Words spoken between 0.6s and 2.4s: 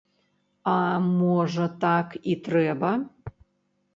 А, можа, так і